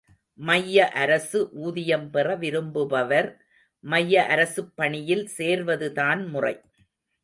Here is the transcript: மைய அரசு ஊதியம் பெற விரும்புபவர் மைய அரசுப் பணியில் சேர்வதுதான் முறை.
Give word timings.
மைய 0.39 0.89
அரசு 0.93 1.39
ஊதியம் 1.65 2.09
பெற 2.09 2.35
விரும்புபவர் 2.35 3.29
மைய 3.83 4.25
அரசுப் 4.25 4.73
பணியில் 4.75 5.25
சேர்வதுதான் 5.37 6.27
முறை. 6.27 6.55